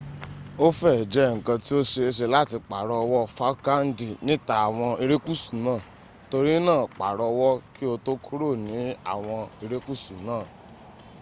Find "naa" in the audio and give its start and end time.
5.65-5.83, 6.67-6.83, 10.27-10.45